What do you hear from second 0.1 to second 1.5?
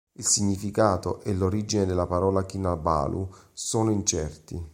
Il significato e